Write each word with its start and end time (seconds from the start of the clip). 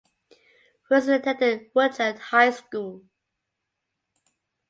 Wilson 0.89 1.13
attended 1.13 1.69
Woodlawn 1.75 2.15
High 2.17 2.49
School. 2.49 3.03